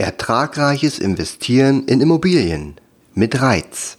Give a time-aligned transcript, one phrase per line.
[0.00, 2.76] Ertragreiches Investieren in Immobilien
[3.12, 3.98] mit Reiz.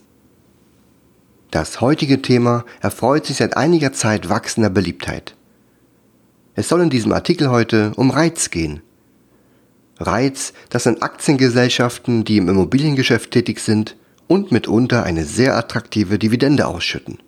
[1.52, 5.36] Das heutige Thema erfreut sich seit einiger Zeit wachsender Beliebtheit.
[6.56, 8.82] Es soll in diesem Artikel heute um Reiz gehen.
[10.00, 13.96] Reiz, das sind Aktiengesellschaften, die im Immobiliengeschäft tätig sind
[14.28, 17.20] und mitunter eine sehr attraktive Dividende ausschütten.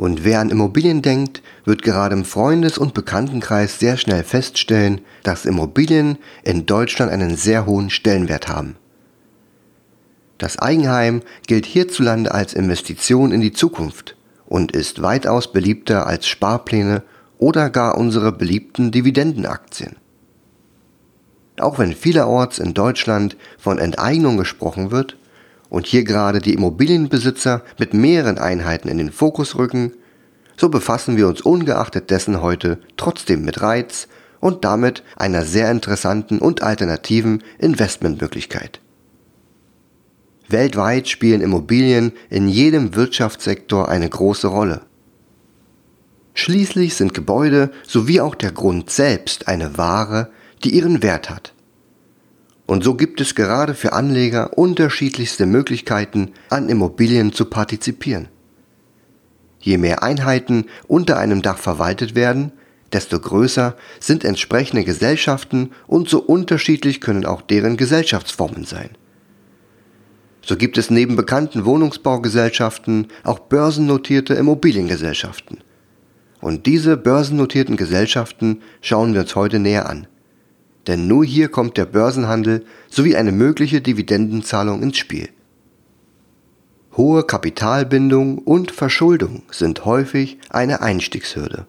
[0.00, 5.44] Und wer an Immobilien denkt, wird gerade im Freundes- und Bekanntenkreis sehr schnell feststellen, dass
[5.44, 8.76] Immobilien in Deutschland einen sehr hohen Stellenwert haben.
[10.38, 14.16] Das Eigenheim gilt hierzulande als Investition in die Zukunft
[14.46, 17.02] und ist weitaus beliebter als Sparpläne
[17.36, 19.96] oder gar unsere beliebten Dividendenaktien.
[21.58, 25.18] Auch wenn vielerorts in Deutschland von Enteignung gesprochen wird,
[25.70, 29.92] und hier gerade die Immobilienbesitzer mit mehreren Einheiten in den Fokus rücken,
[30.56, 34.08] so befassen wir uns ungeachtet dessen heute trotzdem mit Reiz
[34.40, 38.80] und damit einer sehr interessanten und alternativen Investmentmöglichkeit.
[40.48, 44.82] Weltweit spielen Immobilien in jedem Wirtschaftssektor eine große Rolle.
[46.34, 50.30] Schließlich sind Gebäude sowie auch der Grund selbst eine Ware,
[50.64, 51.52] die ihren Wert hat.
[52.70, 58.28] Und so gibt es gerade für Anleger unterschiedlichste Möglichkeiten, an Immobilien zu partizipieren.
[59.58, 62.52] Je mehr Einheiten unter einem Dach verwaltet werden,
[62.92, 68.90] desto größer sind entsprechende Gesellschaften und so unterschiedlich können auch deren Gesellschaftsformen sein.
[70.40, 75.58] So gibt es neben bekannten Wohnungsbaugesellschaften auch börsennotierte Immobiliengesellschaften.
[76.40, 80.06] Und diese börsennotierten Gesellschaften schauen wir uns heute näher an
[80.90, 85.28] denn nur hier kommt der Börsenhandel sowie eine mögliche Dividendenzahlung ins Spiel.
[86.96, 91.66] Hohe Kapitalbindung und Verschuldung sind häufig eine Einstiegshürde.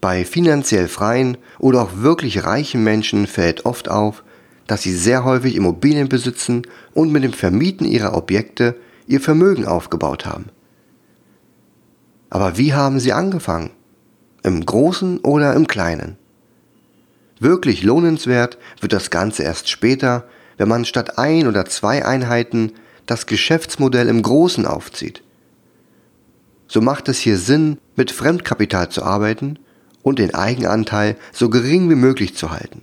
[0.00, 4.24] Bei finanziell freien oder auch wirklich reichen Menschen fällt oft auf,
[4.66, 6.62] dass sie sehr häufig Immobilien besitzen
[6.94, 10.46] und mit dem Vermieten ihrer Objekte ihr Vermögen aufgebaut haben.
[12.30, 13.70] Aber wie haben sie angefangen?
[14.42, 16.16] Im Großen oder im Kleinen?
[17.40, 20.24] Wirklich lohnenswert wird das Ganze erst später,
[20.58, 22.72] wenn man statt ein oder zwei Einheiten
[23.06, 25.22] das Geschäftsmodell im Großen aufzieht.
[26.68, 29.58] So macht es hier Sinn, mit Fremdkapital zu arbeiten
[30.02, 32.82] und den Eigenanteil so gering wie möglich zu halten.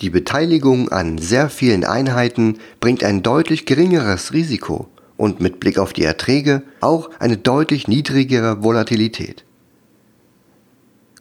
[0.00, 5.92] Die Beteiligung an sehr vielen Einheiten bringt ein deutlich geringeres Risiko und mit Blick auf
[5.92, 9.44] die Erträge auch eine deutlich niedrigere Volatilität.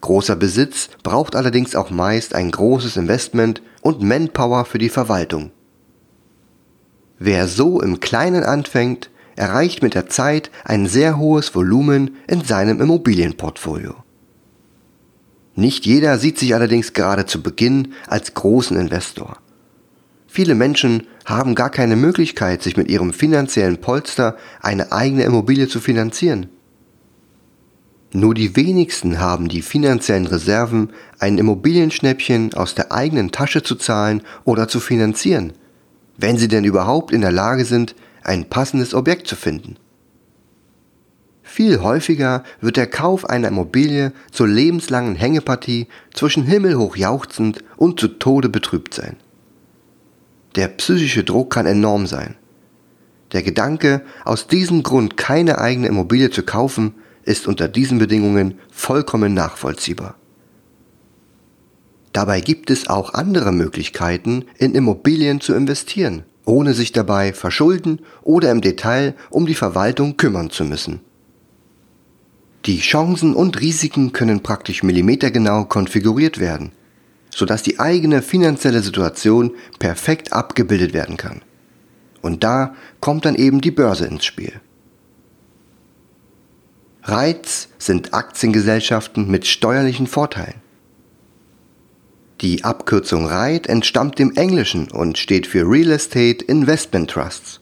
[0.03, 5.51] Großer Besitz braucht allerdings auch meist ein großes Investment und Manpower für die Verwaltung.
[7.19, 12.81] Wer so im Kleinen anfängt, erreicht mit der Zeit ein sehr hohes Volumen in seinem
[12.81, 13.95] Immobilienportfolio.
[15.55, 19.37] Nicht jeder sieht sich allerdings gerade zu Beginn als großen Investor.
[20.27, 25.79] Viele Menschen haben gar keine Möglichkeit, sich mit ihrem finanziellen Polster eine eigene Immobilie zu
[25.79, 26.49] finanzieren.
[28.15, 34.21] Nur die wenigsten haben die finanziellen Reserven, ein Immobilienschnäppchen aus der eigenen Tasche zu zahlen
[34.45, 35.53] oder zu finanzieren,
[36.17, 39.77] wenn sie denn überhaupt in der Lage sind, ein passendes Objekt zu finden.
[41.41, 48.07] Viel häufiger wird der Kauf einer Immobilie zur lebenslangen Hängepartie zwischen himmelhoch jauchzend und zu
[48.07, 49.17] Tode betrübt sein.
[50.55, 52.35] Der psychische Druck kann enorm sein.
[53.31, 59.33] Der Gedanke, aus diesem Grund keine eigene Immobilie zu kaufen, ist unter diesen Bedingungen vollkommen
[59.33, 60.15] nachvollziehbar.
[62.11, 68.51] Dabei gibt es auch andere Möglichkeiten, in Immobilien zu investieren, ohne sich dabei verschulden oder
[68.51, 70.99] im Detail um die Verwaltung kümmern zu müssen.
[72.65, 76.71] Die Chancen und Risiken können praktisch millimetergenau konfiguriert werden,
[77.29, 81.41] sodass die eigene finanzielle Situation perfekt abgebildet werden kann.
[82.21, 84.61] Und da kommt dann eben die Börse ins Spiel.
[87.05, 90.61] Reiz sind Aktiengesellschaften mit steuerlichen Vorteilen.
[92.39, 97.59] Die Abkürzung REIT entstammt dem Englischen und steht für Real Estate Investment Trusts.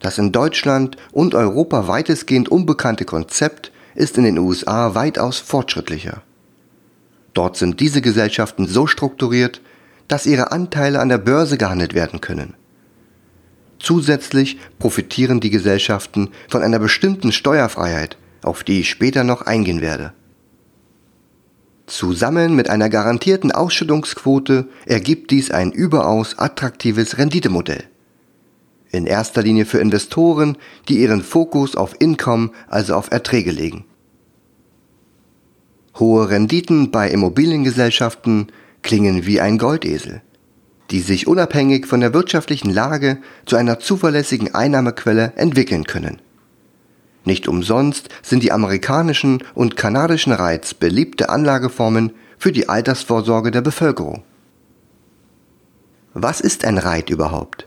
[0.00, 6.22] Das in Deutschland und Europa weitestgehend unbekannte Konzept ist in den USA weitaus fortschrittlicher.
[7.34, 9.60] Dort sind diese Gesellschaften so strukturiert,
[10.08, 12.54] dass ihre Anteile an der Börse gehandelt werden können.
[13.78, 20.12] Zusätzlich profitieren die Gesellschaften von einer bestimmten Steuerfreiheit, auf die ich später noch eingehen werde.
[21.86, 27.82] Zusammen mit einer garantierten Ausschüttungsquote ergibt dies ein überaus attraktives Renditemodell.
[28.92, 30.56] In erster Linie für Investoren,
[30.88, 33.84] die ihren Fokus auf Income, also auf Erträge legen.
[35.98, 38.52] Hohe Renditen bei Immobiliengesellschaften
[38.82, 40.22] klingen wie ein Goldesel,
[40.90, 46.22] die sich unabhängig von der wirtschaftlichen Lage zu einer zuverlässigen Einnahmequelle entwickeln können.
[47.24, 54.22] Nicht umsonst sind die amerikanischen und kanadischen Reiz beliebte Anlageformen für die Altersvorsorge der Bevölkerung.
[56.14, 57.66] Was ist ein Reit überhaupt?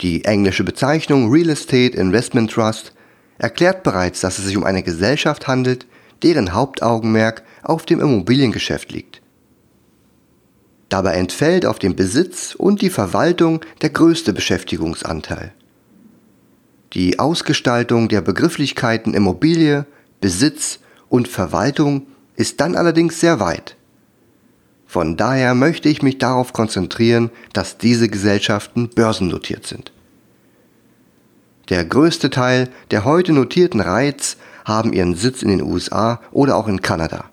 [0.00, 2.92] Die englische Bezeichnung Real Estate Investment Trust
[3.38, 5.86] erklärt bereits, dass es sich um eine Gesellschaft handelt,
[6.22, 9.20] deren Hauptaugenmerk auf dem Immobiliengeschäft liegt.
[10.88, 15.52] Dabei entfällt auf den Besitz und die Verwaltung der größte Beschäftigungsanteil.
[16.94, 19.84] Die Ausgestaltung der Begrifflichkeiten Immobilie,
[20.20, 22.06] Besitz und Verwaltung
[22.36, 23.76] ist dann allerdings sehr weit.
[24.86, 29.90] Von daher möchte ich mich darauf konzentrieren, dass diese Gesellschaften börsennotiert sind.
[31.68, 36.68] Der größte Teil der heute notierten REITs haben ihren Sitz in den USA oder auch
[36.68, 37.24] in Kanada.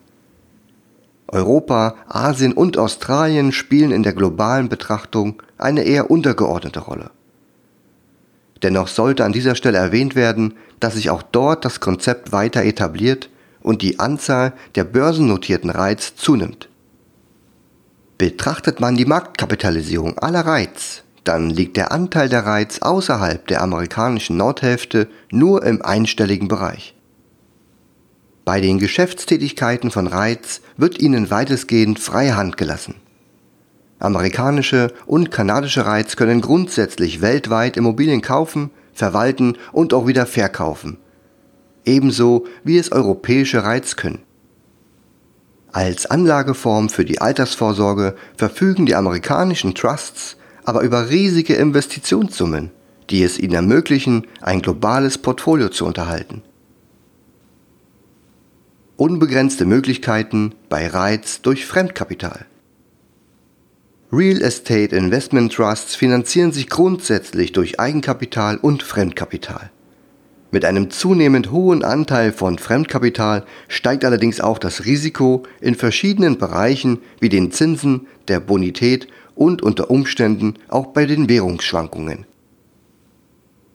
[1.27, 7.11] Europa, Asien und Australien spielen in der globalen Betrachtung eine eher untergeordnete Rolle.
[8.63, 13.29] Dennoch sollte an dieser Stelle erwähnt werden, dass sich auch dort das Konzept weiter etabliert
[13.61, 16.69] und die Anzahl der börsennotierten REITs zunimmt.
[18.17, 24.37] Betrachtet man die Marktkapitalisierung aller REITs, dann liegt der Anteil der REITs außerhalb der amerikanischen
[24.37, 26.95] Nordhälfte nur im einstelligen Bereich.
[28.43, 32.95] Bei den Geschäftstätigkeiten von REITs wird ihnen weitestgehend freie Hand gelassen.
[34.01, 40.97] Amerikanische und kanadische REITs können grundsätzlich weltweit Immobilien kaufen, verwalten und auch wieder verkaufen.
[41.85, 44.23] Ebenso wie es europäische REITs können.
[45.71, 52.71] Als Anlageform für die Altersvorsorge verfügen die amerikanischen Trusts aber über riesige Investitionssummen,
[53.09, 56.43] die es ihnen ermöglichen, ein globales Portfolio zu unterhalten.
[58.97, 62.45] Unbegrenzte Möglichkeiten bei Reiz durch Fremdkapital.
[64.13, 69.71] Real Estate Investment Trusts finanzieren sich grundsätzlich durch Eigenkapital und Fremdkapital.
[70.51, 76.99] Mit einem zunehmend hohen Anteil von Fremdkapital steigt allerdings auch das Risiko in verschiedenen Bereichen
[77.21, 82.25] wie den Zinsen, der Bonität und unter Umständen auch bei den Währungsschwankungen.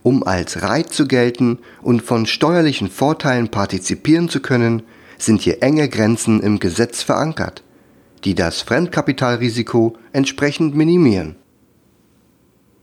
[0.02, 4.82] Um als Reit zu gelten und von steuerlichen Vorteilen partizipieren zu können,
[5.16, 7.62] sind hier enge Grenzen im Gesetz verankert,
[8.26, 11.36] die das Fremdkapitalrisiko entsprechend minimieren.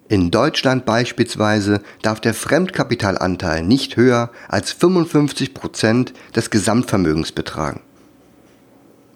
[0.07, 7.81] In Deutschland beispielsweise darf der Fremdkapitalanteil nicht höher als 55 Prozent des Gesamtvermögens betragen.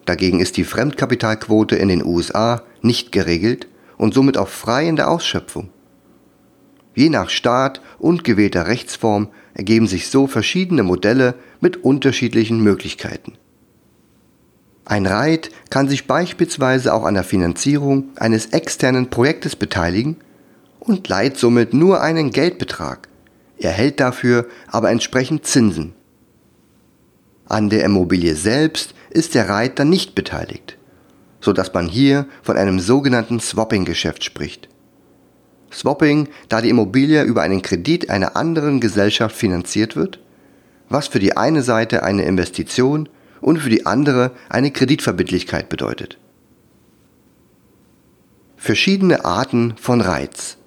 [0.04, 5.10] Dagegen ist die Fremdkapitalquote in den USA nicht geregelt und somit auch frei in der
[5.10, 5.70] Ausschöpfung.
[6.94, 13.38] Je nach Staat und gewählter Rechtsform ergeben sich so verschiedene Modelle mit unterschiedlichen Möglichkeiten.
[14.90, 20.16] Ein Reit kann sich beispielsweise auch an der Finanzierung eines externen Projektes beteiligen
[20.80, 23.10] und leiht somit nur einen Geldbetrag,
[23.58, 25.94] erhält dafür aber entsprechend Zinsen.
[27.50, 30.78] An der Immobilie selbst ist der Reit dann nicht beteiligt,
[31.42, 34.70] so dass man hier von einem sogenannten Swapping-Geschäft spricht.
[35.70, 40.22] Swapping, da die Immobilie über einen Kredit einer anderen Gesellschaft finanziert wird,
[40.88, 43.10] was für die eine Seite eine Investition
[43.42, 46.18] und für die andere eine Kreditverbindlichkeit bedeutet.
[48.56, 50.58] Verschiedene Arten von Reiz.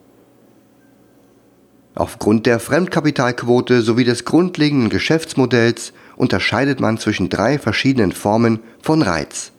[1.95, 9.53] Aufgrund der Fremdkapitalquote sowie des grundlegenden Geschäftsmodells unterscheidet man zwischen drei verschiedenen Formen von Reiz.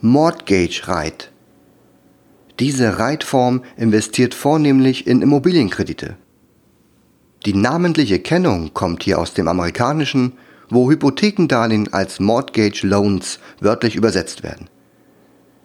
[0.00, 1.30] Mortgage Reit.
[2.58, 6.16] Diese Reitform investiert vornehmlich in Immobilienkredite.
[7.46, 10.32] Die namentliche Kennung kommt hier aus dem Amerikanischen,
[10.72, 14.70] wo Hypothekendarlehen als Mortgage Loans wörtlich übersetzt werden.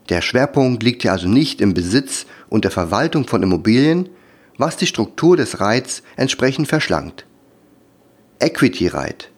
[0.09, 4.09] Der Schwerpunkt liegt hier also nicht im Besitz und der Verwaltung von Immobilien,
[4.57, 7.25] was die Struktur des Reits entsprechend verschlankt.
[8.39, 9.31] Equity Right.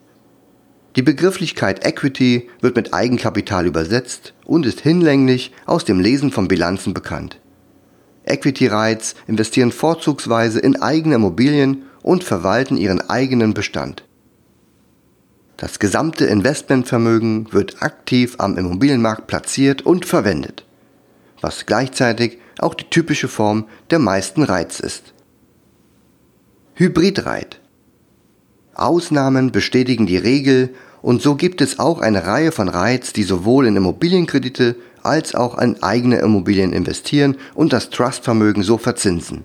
[0.96, 6.94] Die Begrifflichkeit Equity wird mit Eigenkapital übersetzt und ist hinlänglich aus dem Lesen von Bilanzen
[6.94, 7.40] bekannt.
[8.26, 14.04] Equity Rights investieren vorzugsweise in eigene Immobilien und verwalten ihren eigenen Bestand.
[15.60, 20.63] Das gesamte Investmentvermögen wird aktiv am Immobilienmarkt platziert und verwendet,
[21.42, 25.13] was gleichzeitig auch die typische Form der meisten Reiz ist.
[26.75, 27.60] Hybridreit.
[28.74, 33.68] Ausnahmen bestätigen die Regel und so gibt es auch eine Reihe von Reiz, die sowohl
[33.68, 39.44] in Immobilienkredite als auch in eigene Immobilien investieren und das Trustvermögen so verzinsen.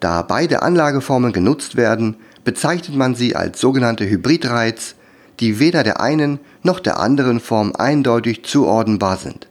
[0.00, 2.16] Da beide Anlageformen genutzt werden,
[2.48, 4.94] bezeichnet man sie als sogenannte Hybridreiz,
[5.38, 9.48] die weder der einen noch der anderen Form eindeutig zuordnenbar sind.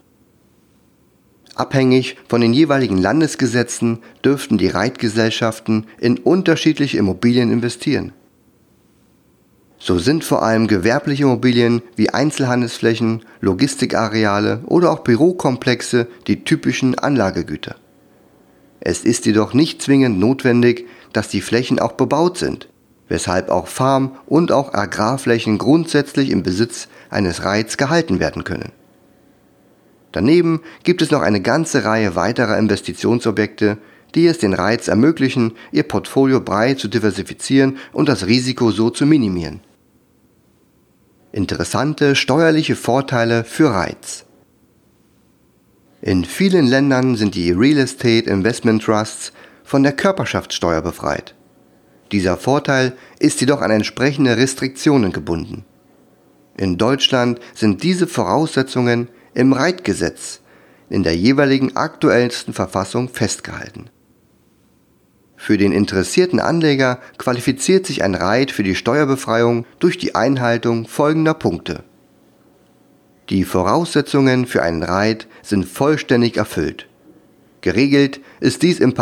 [1.54, 8.14] Abhängig von den jeweiligen Landesgesetzen dürften die Reitgesellschaften in unterschiedliche Immobilien investieren.
[9.78, 17.76] So sind vor allem gewerbliche Immobilien wie Einzelhandelsflächen, Logistikareale oder auch Bürokomplexe die typischen Anlagegüter.
[18.80, 22.70] Es ist jedoch nicht zwingend notwendig, dass die Flächen auch bebaut sind,
[23.10, 28.72] weshalb auch Farm- und auch Agrarflächen grundsätzlich im Besitz eines Reits gehalten werden können.
[30.12, 33.78] Daneben gibt es noch eine ganze Reihe weiterer Investitionsobjekte,
[34.16, 39.06] die es den Reiz ermöglichen, ihr Portfolio breit zu diversifizieren und das Risiko so zu
[39.06, 39.60] minimieren.
[41.32, 44.26] Interessante steuerliche Vorteile für Reiz.
[46.02, 49.34] In vielen Ländern sind die Real Estate Investment Trusts
[49.64, 51.36] von der Körperschaftssteuer befreit.
[52.12, 55.66] Dieser Vorteil ist jedoch an entsprechende Restriktionen gebunden.
[56.58, 60.42] In Deutschland sind diese Voraussetzungen im Reitgesetz
[60.90, 63.90] in der jeweiligen aktuellsten Verfassung festgehalten.
[65.36, 71.36] Für den interessierten Anleger qualifiziert sich ein Reit für die Steuerbefreiung durch die Einhaltung folgender
[71.36, 71.84] Punkte.
[73.30, 76.88] Die Voraussetzungen für einen Reit sind vollständig erfüllt.
[77.62, 78.94] Geregelt ist dies im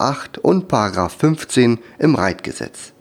[0.00, 2.92] 8 und 15 im Reitgesetz.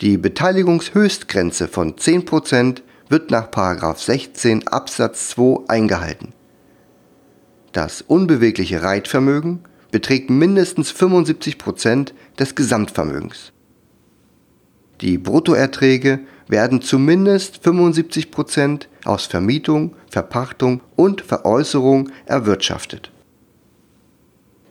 [0.00, 3.50] Die Beteiligungshöchstgrenze von 10% wird nach
[3.96, 6.32] 16 Absatz 2 eingehalten.
[7.72, 13.52] Das unbewegliche Reitvermögen beträgt mindestens 75 Prozent des Gesamtvermögens.
[15.00, 23.10] Die Bruttoerträge werden zumindest 75 Prozent aus Vermietung, Verpachtung und Veräußerung erwirtschaftet.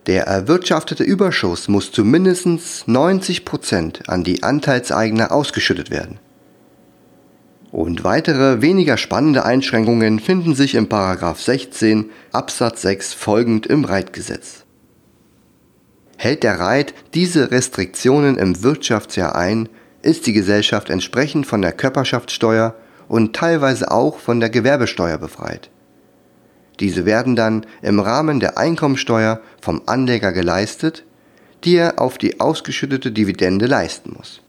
[0.08, 6.20] Der erwirtschaftete Überschuss muss zu mindestens 90 Prozent an die Anteilseigner ausgeschüttet werden.
[7.74, 14.64] Und weitere weniger spannende Einschränkungen finden sich im 16 Absatz 6 folgend im Reitgesetz.
[16.16, 19.68] Hält der Reit diese Restriktionen im Wirtschaftsjahr ein,
[20.02, 22.76] ist die Gesellschaft entsprechend von der Körperschaftssteuer
[23.10, 25.70] und teilweise auch von der Gewerbesteuer befreit.
[26.80, 31.04] Diese werden dann im Rahmen der Einkommensteuer vom Anleger geleistet,
[31.64, 34.42] die er auf die ausgeschüttete Dividende leisten muss.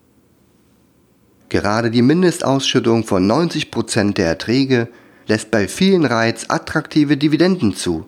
[1.49, 4.89] Gerade die Mindestausschüttung von 90% der Erträge
[5.27, 8.07] lässt bei vielen Reits attraktive Dividenden zu,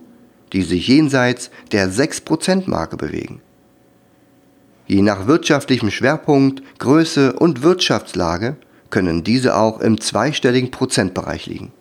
[0.52, 3.40] die sich jenseits der 6%-Marke bewegen.
[4.86, 8.56] Je nach wirtschaftlichem Schwerpunkt, Größe und Wirtschaftslage
[8.90, 11.72] können diese auch im zweistelligen Prozentbereich liegen.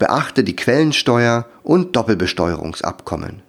[0.00, 3.42] Beachte die Quellensteuer und Doppelbesteuerungsabkommen.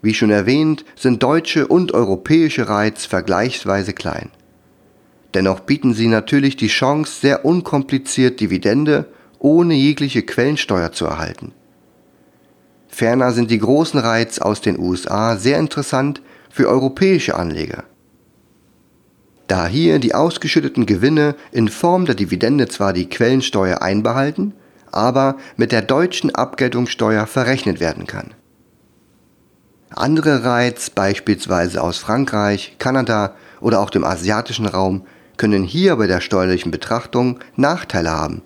[0.00, 4.30] Wie schon erwähnt, sind deutsche und europäische Reiz vergleichsweise klein.
[5.34, 9.06] Dennoch bieten sie natürlich die Chance, sehr unkompliziert Dividende
[9.40, 11.50] ohne jegliche Quellensteuer zu erhalten.
[12.86, 17.82] Ferner sind die großen Reiz aus den USA sehr interessant für europäische Anleger.
[19.48, 24.54] Da hier die ausgeschütteten Gewinne in Form der Dividende zwar die Quellensteuer einbehalten,
[24.96, 28.34] aber mit der deutschen Abgeltungssteuer verrechnet werden kann.
[29.90, 36.20] Andere Reiz, beispielsweise aus Frankreich, Kanada oder auch dem asiatischen Raum, können hier bei der
[36.20, 38.42] steuerlichen Betrachtung Nachteile haben,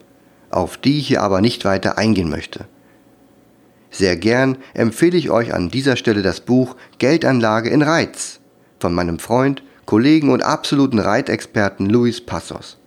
[0.50, 2.66] auf die ich hier aber nicht weiter eingehen möchte.
[3.90, 8.40] Sehr gern empfehle ich euch an dieser Stelle das Buch Geldanlage in Reiz
[8.78, 12.79] von meinem Freund, Kollegen und absoluten Reitexperten Luis Passos.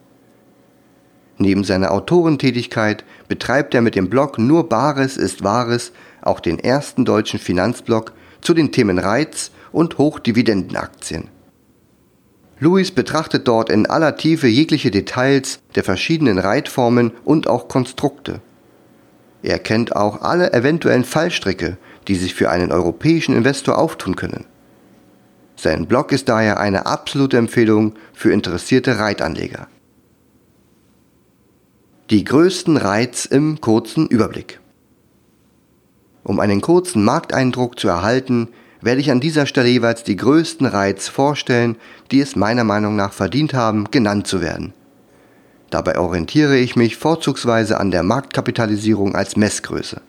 [1.37, 7.05] Neben seiner Autorentätigkeit betreibt er mit dem Blog Nur Bares ist Wahres auch den ersten
[7.05, 11.29] deutschen Finanzblog zu den Themen Reiz und Hochdividendenaktien.
[12.59, 18.39] Louis betrachtet dort in aller Tiefe jegliche Details der verschiedenen Reitformen und auch Konstrukte.
[19.41, 24.45] Er kennt auch alle eventuellen Fallstricke, die sich für einen europäischen Investor auftun können.
[25.57, 29.67] Sein Blog ist daher eine absolute Empfehlung für interessierte Reitanleger.
[32.09, 34.59] Die größten Reits im kurzen Überblick.
[36.25, 38.49] Um einen kurzen Markteindruck zu erhalten,
[38.81, 41.77] werde ich an dieser Stelle jeweils die größten Reiz vorstellen,
[42.11, 44.73] die es meiner Meinung nach verdient haben, genannt zu werden.
[45.69, 50.01] Dabei orientiere ich mich vorzugsweise an der Marktkapitalisierung als Messgröße.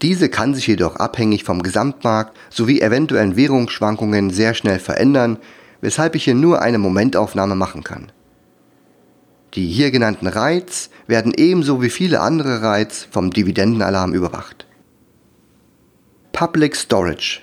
[0.00, 5.38] Diese kann sich jedoch abhängig vom Gesamtmarkt sowie eventuellen Währungsschwankungen sehr schnell verändern,
[5.80, 8.12] weshalb ich hier nur eine Momentaufnahme machen kann.
[9.54, 14.66] Die hier genannten Reiz werden ebenso wie viele andere Reiz vom Dividendenalarm überwacht.
[16.32, 17.40] Public Storage.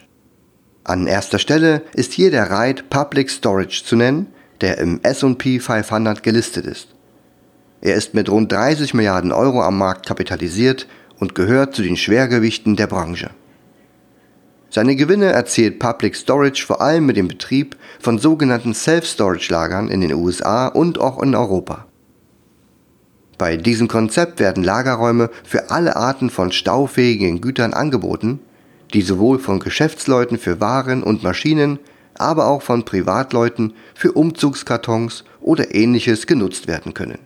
[0.84, 4.28] An erster Stelle ist hier der Reit Public Storage zu nennen,
[4.62, 6.90] der im SP 500 gelistet ist.
[7.82, 10.88] Er ist mit rund 30 Milliarden Euro am Markt kapitalisiert
[11.20, 13.32] und gehört zu den Schwergewichten der Branche.
[14.70, 20.14] Seine Gewinne erzielt Public Storage vor allem mit dem Betrieb von sogenannten Self-Storage-Lagern in den
[20.14, 21.86] USA und auch in Europa.
[23.38, 28.40] Bei diesem Konzept werden Lagerräume für alle Arten von staufähigen Gütern angeboten,
[28.94, 31.80] die sowohl von Geschäftsleuten für Waren und Maschinen,
[32.16, 37.20] aber auch von Privatleuten für Umzugskartons oder ähnliches genutzt werden können.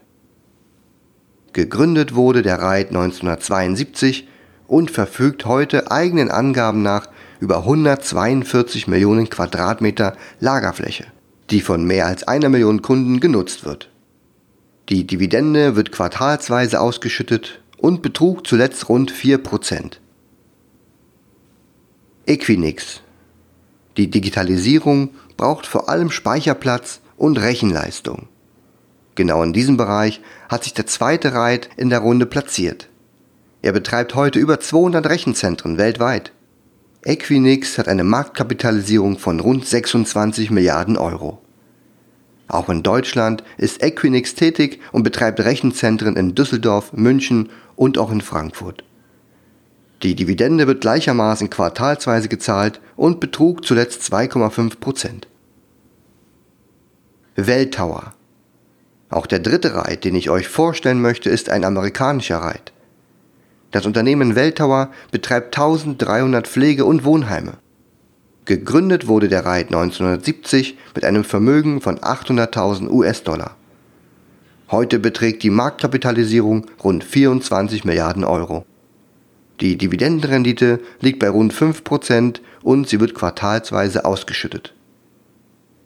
[1.54, 4.28] Gegründet wurde der Reit 1972
[4.68, 7.08] und verfügt heute eigenen Angaben nach
[7.40, 11.06] über 142 Millionen Quadratmeter Lagerfläche,
[11.50, 13.90] die von mehr als einer Million Kunden genutzt wird.
[14.90, 19.98] Die Dividende wird quartalsweise ausgeschüttet und betrug zuletzt rund 4%.
[22.26, 23.02] Equinix.
[23.98, 28.30] Die Digitalisierung braucht vor allem Speicherplatz und Rechenleistung.
[29.16, 32.88] Genau in diesem Bereich hat sich der zweite Reit in der Runde platziert.
[33.62, 36.32] Er betreibt heute über 200 Rechenzentren weltweit.
[37.04, 41.42] Equinix hat eine Marktkapitalisierung von rund 26 Milliarden Euro.
[42.48, 48.22] Auch in Deutschland ist Equinix tätig und betreibt Rechenzentren in Düsseldorf, München und auch in
[48.22, 48.84] Frankfurt.
[50.04, 55.28] Die Dividende wird gleichermaßen quartalsweise gezahlt und betrug zuletzt 2,5 Prozent.
[57.36, 58.14] Welltower.
[59.10, 62.74] Auch der dritte Reit, den ich euch vorstellen möchte, ist ein amerikanischer Reit.
[63.72, 67.54] Das Unternehmen Welltower betreibt 1300 Pflege- und Wohnheime.
[68.48, 73.58] Gegründet wurde der Reit 1970 mit einem Vermögen von 800.000 US-Dollar.
[74.72, 78.66] Heute beträgt die Marktkapitalisierung rund 24 Milliarden Euro.
[79.60, 84.74] Die Dividendenrendite liegt bei rund 5% und sie wird quartalsweise ausgeschüttet.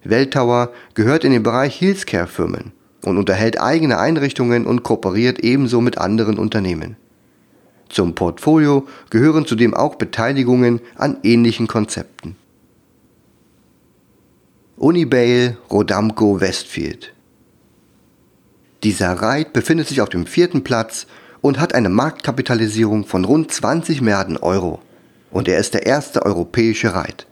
[0.04, 6.38] Welltower gehört in den Bereich Healthcare-Firmen und unterhält eigene Einrichtungen und kooperiert ebenso mit anderen
[6.38, 6.96] Unternehmen.
[7.90, 12.36] Zum Portfolio gehören zudem auch Beteiligungen an ähnlichen Konzepten.
[14.84, 17.14] Unibail Rodamco Westfield
[18.82, 21.06] Dieser Reit befindet sich auf dem vierten Platz
[21.42, 24.82] und hat eine Marktkapitalisierung von rund 20 Milliarden Euro
[25.30, 27.28] und er ist der erste europäische Reit.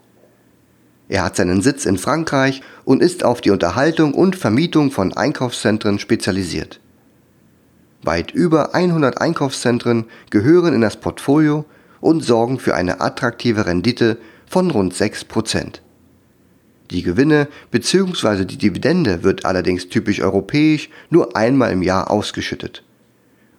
[1.07, 5.97] Er hat seinen Sitz in Frankreich und ist auf die Unterhaltung und Vermietung von Einkaufszentren
[5.97, 6.79] spezialisiert.
[8.03, 11.65] Weit über 100 Einkaufszentren gehören in das Portfolio
[11.99, 15.79] und sorgen für eine attraktive Rendite von rund 6%.
[16.91, 18.45] Die Gewinne bzw.
[18.45, 22.83] die Dividende wird allerdings typisch europäisch nur einmal im Jahr ausgeschüttet,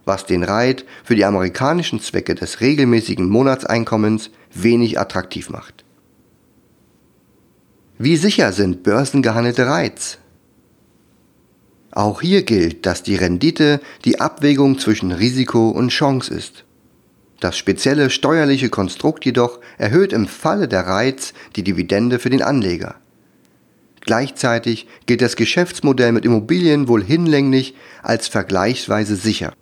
[0.05, 5.85] was den Reit für die amerikanischen Zwecke des regelmäßigen Monatseinkommens wenig attraktiv macht.
[7.99, 10.19] Wie sicher sind börsengehandelte Reits?
[11.93, 16.65] Auch hier gilt, dass die Rendite die Abwägung zwischen Risiko und Chance ist.
[17.41, 22.97] Das spezielle steuerliche Konstrukt jedoch erhöht im Falle der Reiz die Dividende für den Anleger.
[24.01, 29.53] Gleichzeitig gilt das Geschäftsmodell mit Immobilien wohl hinlänglich als vergleichsweise sicher.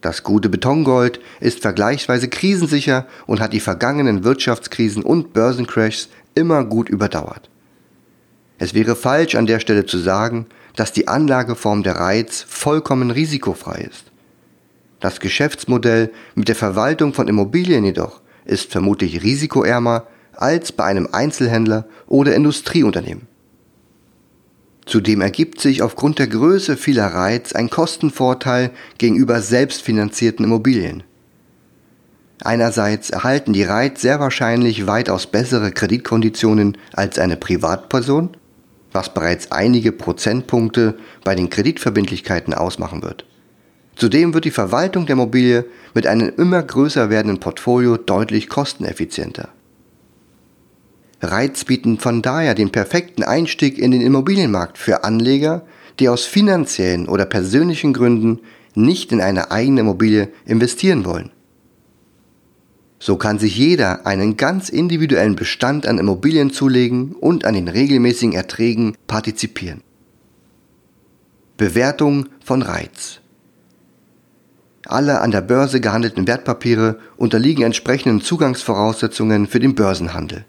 [0.00, 6.88] Das gute Betongold ist vergleichsweise krisensicher und hat die vergangenen Wirtschaftskrisen und Börsencrashs immer gut
[6.88, 7.50] überdauert.
[8.58, 13.88] Es wäre falsch an der Stelle zu sagen, dass die Anlageform der Reiz vollkommen risikofrei
[13.90, 14.04] ist.
[15.00, 21.86] Das Geschäftsmodell mit der Verwaltung von Immobilien jedoch ist vermutlich risikoärmer als bei einem Einzelhändler
[22.06, 23.27] oder Industrieunternehmen.
[24.88, 31.04] Zudem ergibt sich aufgrund der Größe vieler Reiz ein Kostenvorteil gegenüber selbstfinanzierten Immobilien.
[32.42, 38.30] Einerseits erhalten die Reiz sehr wahrscheinlich weitaus bessere Kreditkonditionen als eine Privatperson
[38.92, 43.24] was bereits einige Prozentpunkte bei den Kreditverbindlichkeiten ausmachen wird.
[43.96, 49.48] Zudem wird die Verwaltung der Immobilie mit einem immer größer werdenden Portfolio deutlich kosteneffizienter.
[51.20, 55.66] Reiz bieten von daher den perfekten Einstieg in den Immobilienmarkt für Anleger,
[55.98, 58.40] die aus finanziellen oder persönlichen Gründen
[58.74, 61.30] nicht in eine eigene Immobilie investieren wollen.
[63.00, 68.34] So kann sich jeder einen ganz individuellen Bestand an Immobilien zulegen und an den regelmäßigen
[68.34, 69.82] Erträgen partizipieren.
[71.56, 73.20] Bewertung von Reiz.
[74.86, 80.44] Alle an der Börse gehandelten Wertpapiere unterliegen entsprechenden Zugangsvoraussetzungen für den Börsenhandel.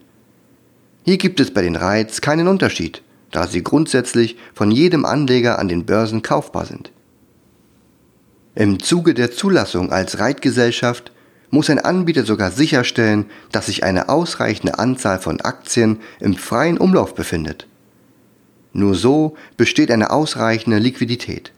[1.09, 5.67] Hier gibt es bei den Reiz keinen Unterschied, da sie grundsätzlich von jedem Anleger an
[5.67, 6.91] den Börsen kaufbar sind.
[8.53, 11.11] Im Zuge der Zulassung als Reitgesellschaft
[11.49, 17.15] muss ein Anbieter sogar sicherstellen, dass sich eine ausreichende Anzahl von Aktien im freien Umlauf
[17.15, 17.65] befindet.
[18.73, 21.51] Nur so besteht eine ausreichende Liquidität.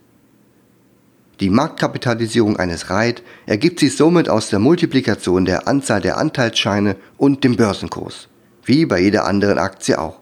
[1.41, 7.43] Die Marktkapitalisierung eines REIT ergibt sich somit aus der Multiplikation der Anzahl der Anteilsscheine und
[7.43, 8.29] dem Börsenkurs,
[8.63, 10.19] wie bei jeder anderen Aktie auch.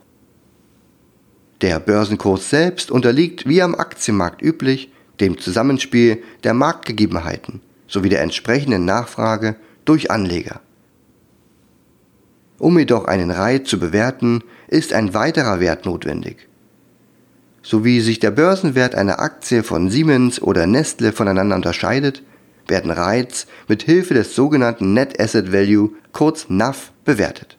[1.62, 8.86] Der Börsenkurs selbst unterliegt wie am Aktienmarkt üblich dem Zusammenspiel der Marktgegebenheiten sowie der entsprechenden
[8.86, 10.62] Nachfrage durch Anleger.
[12.60, 16.48] Um jedoch einen REIT zu bewerten, ist ein weiterer Wert notwendig.
[17.62, 22.24] So wie sich der Börsenwert einer Aktie von Siemens oder Nestle voneinander unterscheidet,
[22.68, 27.59] werden REITs mit Hilfe des sogenannten Net Asset Value, kurz NAV, bewertet.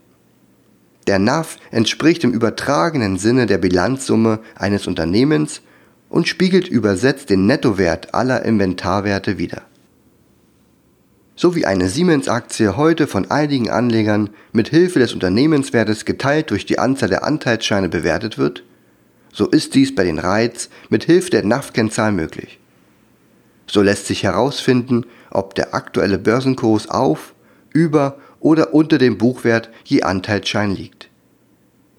[1.10, 5.60] Der NAV entspricht im übertragenen Sinne der Bilanzsumme eines Unternehmens
[6.08, 9.62] und spiegelt übersetzt den Nettowert aller Inventarwerte wider.
[11.34, 16.78] So wie eine Siemens-Aktie heute von einigen Anlegern mit Hilfe des Unternehmenswertes geteilt durch die
[16.78, 18.62] Anzahl der Anteilsscheine bewertet wird,
[19.32, 22.60] so ist dies bei den REITs mit Hilfe der NAV-Kennzahl möglich.
[23.66, 27.34] So lässt sich herausfinden, ob der aktuelle Börsenkurs auf,
[27.72, 31.08] über oder unter dem Buchwert je Anteilsschein liegt.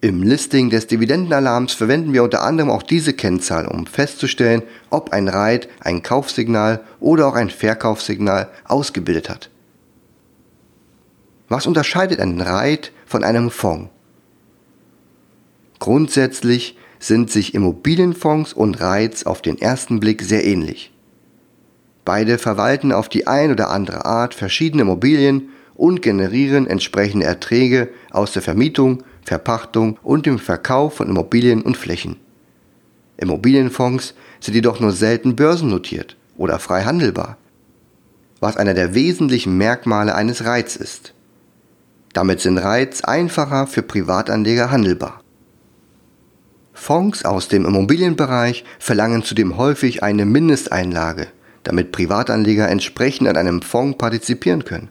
[0.00, 5.28] Im Listing des Dividendenalarms verwenden wir unter anderem auch diese Kennzahl, um festzustellen, ob ein
[5.28, 9.48] REIT ein Kaufsignal oder auch ein Verkaufssignal ausgebildet hat.
[11.48, 13.90] Was unterscheidet einen REIT von einem Fonds?
[15.78, 20.92] Grundsätzlich sind sich Immobilienfonds und REITs auf den ersten Blick sehr ähnlich.
[22.04, 25.50] Beide verwalten auf die ein oder andere Art verschiedene Immobilien
[25.82, 32.18] und generieren entsprechende Erträge aus der Vermietung Verpachtung und dem Verkauf von Immobilien und Flächen.
[33.16, 37.36] Immobilienfonds sind jedoch nur selten börsennotiert oder frei handelbar,
[38.38, 41.14] was einer der wesentlichen Merkmale eines Reits ist.
[42.12, 45.20] Damit sind Reits einfacher für Privatanleger handelbar.
[46.72, 51.26] Fonds aus dem Immobilienbereich verlangen zudem häufig eine Mindesteinlage,
[51.64, 54.88] damit Privatanleger entsprechend an einem Fonds partizipieren können.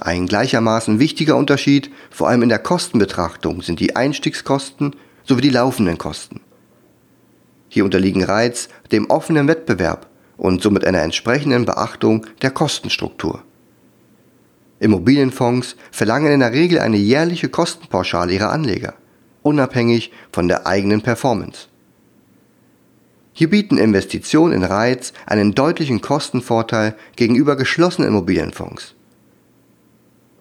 [0.00, 5.98] Ein gleichermaßen wichtiger Unterschied, vor allem in der Kostenbetrachtung, sind die Einstiegskosten sowie die laufenden
[5.98, 6.40] Kosten.
[7.68, 10.06] Hier unterliegen Reiz dem offenen Wettbewerb
[10.36, 13.42] und somit einer entsprechenden Beachtung der Kostenstruktur.
[14.78, 18.94] Immobilienfonds verlangen in der Regel eine jährliche Kostenpauschale ihrer Anleger,
[19.42, 21.66] unabhängig von der eigenen Performance.
[23.32, 28.94] Hier bieten Investitionen in Reiz einen deutlichen Kostenvorteil gegenüber geschlossenen Immobilienfonds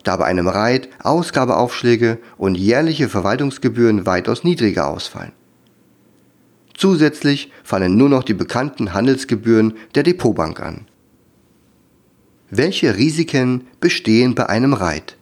[0.08, 5.34] da bei einem Reit Ausgabeaufschläge und jährliche Verwaltungsgebühren weitaus niedriger ausfallen.
[6.76, 10.88] Zusätzlich fallen nur noch die bekannten Handelsgebühren der Depotbank an.
[12.50, 15.17] Welche Risiken bestehen bei einem Reit?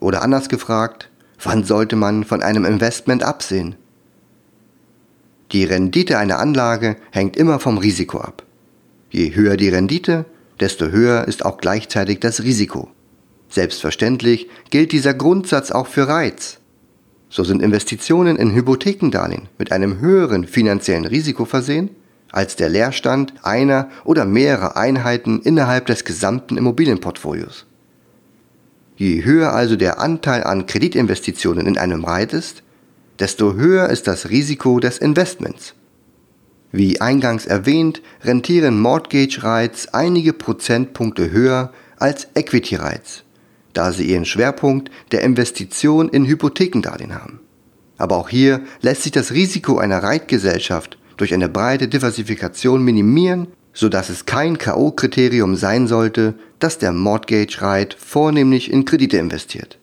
[0.00, 1.10] Oder anders gefragt,
[1.42, 3.76] wann sollte man von einem Investment absehen?
[5.52, 8.42] Die Rendite einer Anlage hängt immer vom Risiko ab.
[9.10, 10.24] Je höher die Rendite,
[10.58, 12.88] desto höher ist auch gleichzeitig das Risiko.
[13.52, 16.56] Selbstverständlich gilt dieser Grundsatz auch für Reiz.
[17.28, 21.90] So sind Investitionen in Hypothekendarlehen mit einem höheren finanziellen Risiko versehen
[22.30, 27.66] als der Leerstand einer oder mehrerer Einheiten innerhalb des gesamten Immobilienportfolios.
[28.96, 32.62] Je höher also der Anteil an Kreditinvestitionen in einem Reit ist,
[33.18, 35.74] desto höher ist das Risiko des Investments.
[36.70, 43.24] Wie eingangs erwähnt, rentieren Mortgage-Rights einige Prozentpunkte höher als Equity-Rights
[43.72, 47.40] da sie ihren Schwerpunkt der Investition in Hypothekendarlehen haben.
[47.98, 54.08] Aber auch hier lässt sich das Risiko einer Reitgesellschaft durch eine breite Diversifikation minimieren, sodass
[54.08, 59.78] es kein K.O.-Kriterium sein sollte, dass der Mortgage-Reit vornehmlich in Kredite investiert.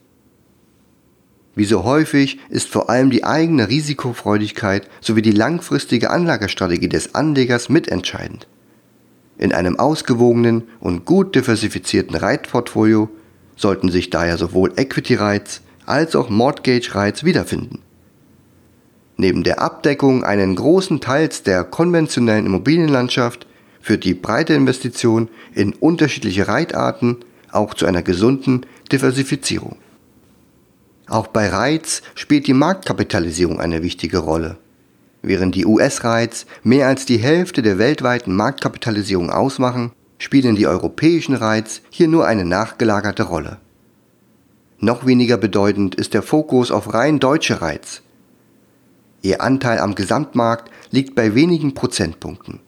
[1.55, 7.69] Wie so häufig ist vor allem die eigene Risikofreudigkeit sowie die langfristige Anlagestrategie des Anlegers
[7.69, 8.47] mitentscheidend.
[9.37, 13.09] In einem ausgewogenen und gut diversifizierten Reitportfolio
[13.59, 17.79] sollten sich daher sowohl Equity Rights als auch Mortgage Rights wiederfinden.
[19.17, 23.47] Neben der Abdeckung einen großen Teils der konventionellen Immobilienlandschaft
[23.81, 27.17] führt die breite Investition in unterschiedliche Reitarten
[27.51, 29.77] auch zu einer gesunden Diversifizierung.
[31.07, 34.57] Auch bei Reiz spielt die Marktkapitalisierung eine wichtige Rolle.
[35.21, 41.81] Während die US-Reiz mehr als die Hälfte der weltweiten Marktkapitalisierung ausmachen, spielen die europäischen Reiz
[41.89, 43.57] hier nur eine nachgelagerte Rolle.
[44.77, 48.01] Noch weniger bedeutend ist der Fokus auf rein deutsche Reiz.
[49.21, 52.59] Ihr Anteil am Gesamtmarkt liegt bei wenigen Prozentpunkten.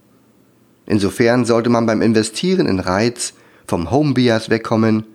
[0.85, 3.33] Insofern sollte man beim Investieren in Reiz
[3.65, 5.05] vom Homebias wegkommen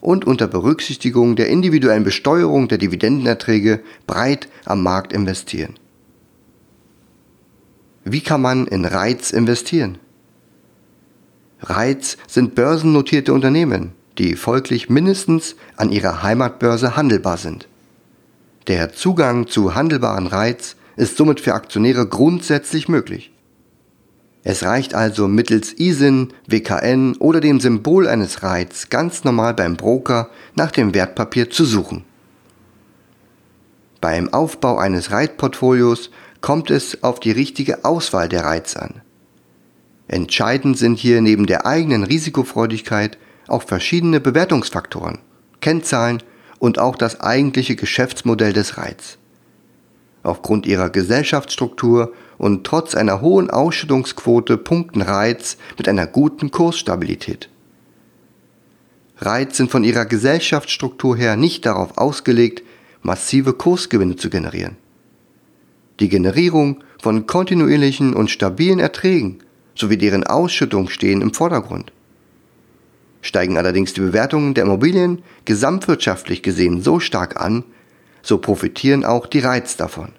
[0.00, 5.78] und unter Berücksichtigung der individuellen Besteuerung der Dividendenerträge breit am Markt investieren.
[8.04, 9.98] Wie kann man in Reiz investieren?
[11.62, 17.68] Reiz sind börsennotierte Unternehmen, die folglich mindestens an ihrer Heimatbörse handelbar sind.
[18.66, 23.32] Der Zugang zu handelbaren Reiz ist somit für Aktionäre grundsätzlich möglich.
[24.44, 30.30] Es reicht also mittels ISIN, WKN oder dem Symbol eines Reiz ganz normal beim Broker
[30.54, 32.04] nach dem Wertpapier zu suchen.
[34.00, 39.00] Beim Aufbau eines Reitportfolios kommt es auf die richtige Auswahl der Reiz an.
[40.12, 43.16] Entscheidend sind hier neben der eigenen Risikofreudigkeit
[43.48, 45.20] auch verschiedene Bewertungsfaktoren,
[45.62, 46.22] Kennzahlen
[46.58, 49.16] und auch das eigentliche Geschäftsmodell des Reiz.
[50.22, 57.48] Aufgrund ihrer Gesellschaftsstruktur und trotz einer hohen Ausschüttungsquote punkten Reiz mit einer guten Kursstabilität.
[59.16, 62.62] Reiz sind von ihrer Gesellschaftsstruktur her nicht darauf ausgelegt,
[63.00, 64.76] massive Kursgewinne zu generieren.
[66.00, 69.38] Die Generierung von kontinuierlichen und stabilen Erträgen
[69.74, 71.92] sowie deren Ausschüttung stehen im Vordergrund.
[73.20, 77.64] Steigen allerdings die Bewertungen der Immobilien gesamtwirtschaftlich gesehen so stark an,
[78.22, 80.12] so profitieren auch die Reiz davon.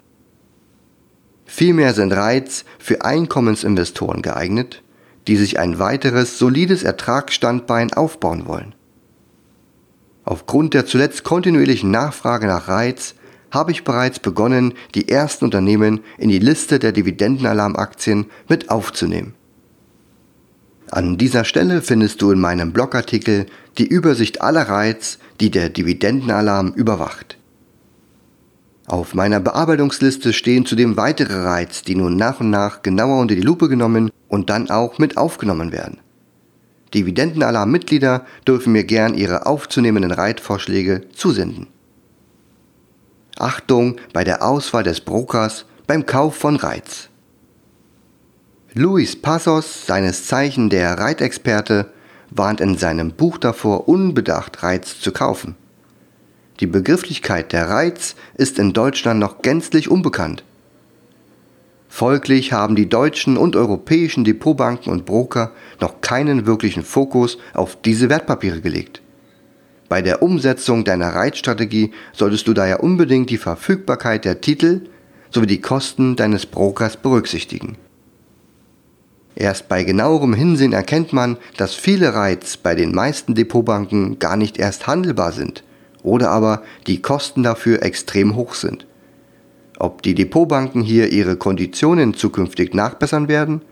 [1.46, 4.82] Vielmehr sind Reiz für Einkommensinvestoren geeignet,
[5.26, 8.74] die sich ein weiteres solides Ertragsstandbein aufbauen wollen.
[10.24, 13.14] Aufgrund der zuletzt kontinuierlichen Nachfrage nach Reiz
[13.50, 19.34] habe ich bereits begonnen, die ersten Unternehmen in die Liste der Dividendenalarmaktien mit aufzunehmen.
[20.94, 23.46] An dieser Stelle findest du in meinem Blogartikel
[23.78, 27.36] die Übersicht aller Reiz, die der Dividendenalarm überwacht.
[28.86, 33.40] Auf meiner Bearbeitungsliste stehen zudem weitere Reiz, die nun nach und nach genauer unter die
[33.40, 35.98] Lupe genommen und dann auch mit aufgenommen werden.
[36.94, 41.66] Dividendenalarm-Mitglieder dürfen mir gern ihre aufzunehmenden Reitvorschläge zusenden.
[43.36, 47.08] Achtung bei der Auswahl des Brokers beim Kauf von Reiz.
[48.76, 51.92] Luis Passos, seines Zeichen der Reitexperte,
[52.30, 55.54] warnt in seinem Buch davor, unbedacht Reiz zu kaufen.
[56.58, 60.42] Die Begrifflichkeit der Reiz ist in Deutschland noch gänzlich unbekannt.
[61.88, 68.10] Folglich haben die deutschen und europäischen Depotbanken und Broker noch keinen wirklichen Fokus auf diese
[68.10, 69.02] Wertpapiere gelegt.
[69.88, 74.88] Bei der Umsetzung deiner Reitstrategie solltest du daher unbedingt die Verfügbarkeit der Titel
[75.30, 77.76] sowie die Kosten deines Brokers berücksichtigen.
[79.36, 84.58] Erst bei genauerem Hinsehen erkennt man, dass viele Reits bei den meisten Depotbanken gar nicht
[84.58, 85.64] erst handelbar sind
[86.02, 88.86] oder aber die Kosten dafür extrem hoch sind.
[89.78, 93.62] Ob die Depotbanken hier ihre Konditionen zukünftig nachbessern werden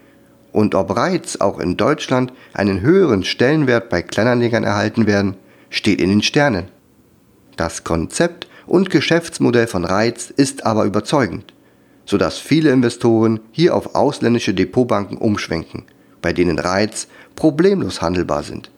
[0.51, 5.37] und ob Reiz auch in Deutschland einen höheren Stellenwert bei Kleinanlegern erhalten werden,
[5.71, 6.65] steht in den Sternen.
[7.57, 11.53] Das Konzept und Geschäftsmodell von Reiz ist aber überzeugend,
[12.13, 15.85] sodass viele Investoren hier auf ausländische Depotbanken umschwenken,
[16.21, 18.71] bei denen Reiz problemlos handelbar sind.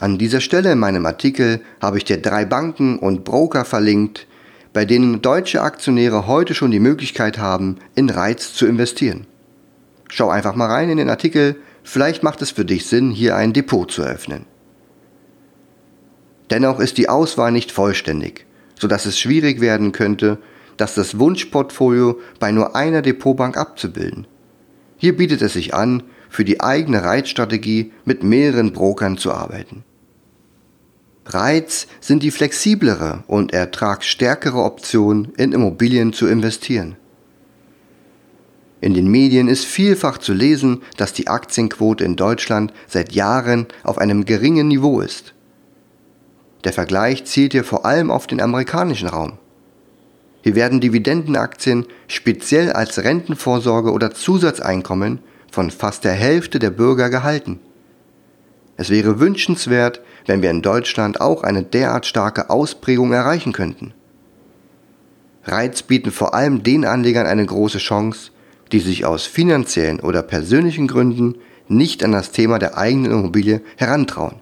[0.00, 4.26] An dieser Stelle in meinem Artikel habe ich dir drei Banken und Broker verlinkt,
[4.72, 9.26] bei denen deutsche Aktionäre heute schon die Möglichkeit haben, in Reiz zu investieren.
[10.08, 13.52] Schau einfach mal rein in den Artikel, vielleicht macht es für dich Sinn, hier ein
[13.52, 14.46] Depot zu eröffnen.
[16.48, 18.46] Dennoch ist die Auswahl nicht vollständig,
[18.80, 20.38] sodass es schwierig werden könnte,
[20.76, 24.26] dass das Wunschportfolio bei nur einer Depotbank abzubilden.
[24.96, 29.84] Hier bietet es sich an, für die eigene Reizstrategie mit mehreren Brokern zu arbeiten.
[31.26, 36.96] Reiz sind die flexiblere und ertragsstärkere Option, in Immobilien zu investieren.
[38.80, 43.98] In den Medien ist vielfach zu lesen, dass die Aktienquote in Deutschland seit Jahren auf
[43.98, 45.34] einem geringen Niveau ist.
[46.64, 49.38] Der Vergleich zielt hier vor allem auf den amerikanischen Raum.
[50.46, 55.18] Hier werden Dividendenaktien speziell als Rentenvorsorge oder Zusatzeinkommen
[55.50, 57.58] von fast der Hälfte der Bürger gehalten.
[58.76, 63.92] Es wäre wünschenswert, wenn wir in Deutschland auch eine derart starke Ausprägung erreichen könnten.
[65.42, 68.30] Reiz bieten vor allem den Anlegern eine große Chance,
[68.70, 71.34] die sich aus finanziellen oder persönlichen Gründen
[71.66, 74.36] nicht an das Thema der eigenen Immobilie herantrauen.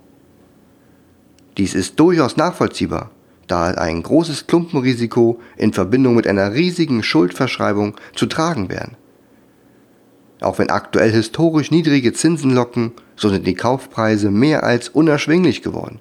[1.56, 3.10] Dies ist durchaus nachvollziehbar,
[3.46, 8.90] da ein großes Klumpenrisiko in Verbindung mit einer riesigen Schuldverschreibung zu tragen wäre.
[10.40, 16.00] Auch wenn aktuell historisch niedrige Zinsen locken, so sind die Kaufpreise mehr als unerschwinglich geworden.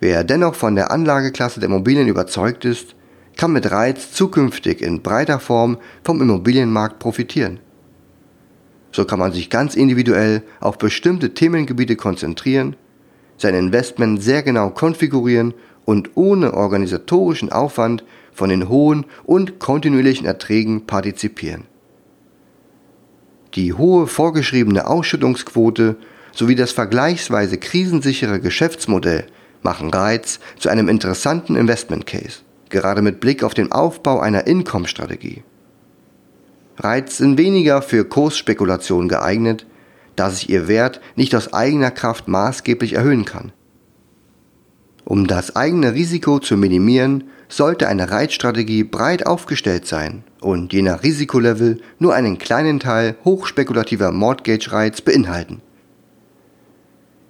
[0.00, 2.94] Wer dennoch von der Anlageklasse der Immobilien überzeugt ist,
[3.36, 7.58] kann mit Reiz zukünftig in breiter Form vom Immobilienmarkt profitieren.
[8.92, 12.76] So kann man sich ganz individuell auf bestimmte Themengebiete konzentrieren,
[13.36, 20.86] sein Investment sehr genau konfigurieren und ohne organisatorischen Aufwand von den hohen und kontinuierlichen Erträgen
[20.86, 21.64] partizipieren.
[23.54, 25.96] Die hohe vorgeschriebene Ausschüttungsquote
[26.32, 29.26] sowie das vergleichsweise krisensichere Geschäftsmodell
[29.62, 35.44] machen Reiz zu einem interessanten Investment Case, gerade mit Blick auf den Aufbau einer Income-Strategie.
[36.76, 39.64] Reiz sind weniger für Kursspekulation geeignet,
[40.16, 43.52] da sich ihr Wert nicht aus eigener Kraft maßgeblich erhöhen kann.
[45.04, 51.02] Um das eigene Risiko zu minimieren, sollte eine Reitstrategie breit aufgestellt sein und je nach
[51.02, 55.60] Risikolevel nur einen kleinen Teil hochspekulativer Mortgage-Reiz beinhalten.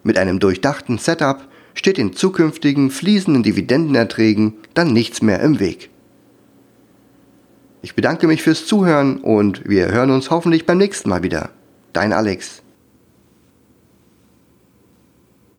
[0.05, 5.91] Mit einem durchdachten Setup steht den zukünftigen fließenden Dividendenerträgen dann nichts mehr im Weg.
[7.83, 11.51] Ich bedanke mich fürs Zuhören und wir hören uns hoffentlich beim nächsten Mal wieder.
[11.93, 12.64] Dein Alex.